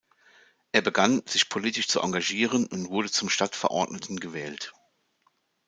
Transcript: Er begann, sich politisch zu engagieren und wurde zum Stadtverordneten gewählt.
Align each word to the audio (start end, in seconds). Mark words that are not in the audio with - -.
Er 0.71 0.81
begann, 0.81 1.21
sich 1.27 1.47
politisch 1.47 1.87
zu 1.87 1.99
engagieren 1.99 2.65
und 2.65 2.89
wurde 2.89 3.11
zum 3.11 3.29
Stadtverordneten 3.29 4.19
gewählt. 4.19 4.73